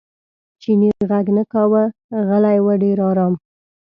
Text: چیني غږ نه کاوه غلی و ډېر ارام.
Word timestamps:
چیني 0.61 0.89
غږ 1.09 1.25
نه 1.37 1.43
کاوه 1.51 1.83
غلی 2.29 2.57
و 2.65 2.67
ډېر 2.83 2.97
ارام. 3.09 3.33